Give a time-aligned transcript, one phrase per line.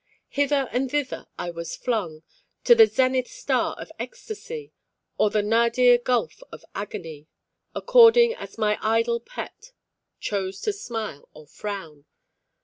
[0.29, 2.23] Hither and thither I was flung,
[2.63, 4.71] to the zenith star of ecstasy
[5.19, 7.27] or the nadir gulf of agony,
[7.75, 9.73] according as my idol pet
[10.19, 12.05] chose to smile or frown.